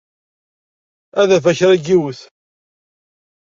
[1.21, 2.19] Ad d-afeɣ kra n yiwet.